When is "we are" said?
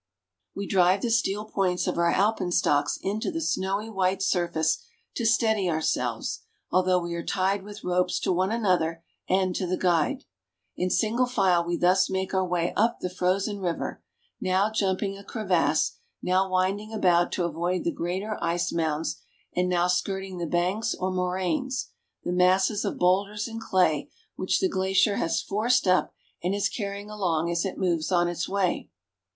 6.99-7.23